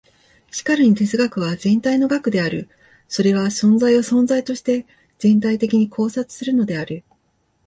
[0.49, 2.67] しかるに哲学は全体の学である。
[3.07, 4.87] それは存在を存在として
[5.19, 7.03] 全体的に考察するのである。